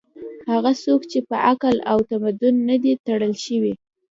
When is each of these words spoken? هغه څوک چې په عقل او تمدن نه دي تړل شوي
هغه 0.51 0.71
څوک 0.83 1.01
چې 1.11 1.19
په 1.29 1.35
عقل 1.49 1.75
او 1.91 1.97
تمدن 2.09 2.55
نه 2.69 2.75
دي 2.83 2.93
تړل 3.05 3.33
شوي 3.45 3.73